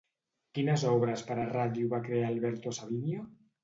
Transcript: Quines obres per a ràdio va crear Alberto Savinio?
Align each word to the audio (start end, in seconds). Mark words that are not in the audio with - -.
Quines 0.59 0.85
obres 0.93 1.25
per 1.29 1.39
a 1.43 1.47
ràdio 1.53 1.93
va 1.95 2.03
crear 2.11 2.35
Alberto 2.35 2.79
Savinio? 2.83 3.33